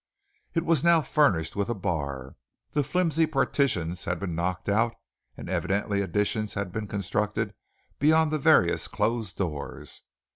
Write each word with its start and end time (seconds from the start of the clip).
It 0.55 0.65
was 0.65 0.83
now 0.83 1.01
furnished 1.03 1.55
with 1.55 1.69
a 1.69 1.75
bar, 1.75 2.35
the 2.71 2.81
flimsy 2.81 3.27
partitions 3.27 4.05
had 4.05 4.19
been 4.19 4.33
knocked 4.33 4.67
out, 4.67 4.95
and 5.37 5.47
evidently 5.47 6.01
additions 6.01 6.55
had 6.55 6.71
been 6.71 6.87
constructed 6.87 7.53
beyond 7.99 8.31
the 8.31 8.39
various 8.39 8.87
closed 8.87 9.37
doors. 9.37 10.01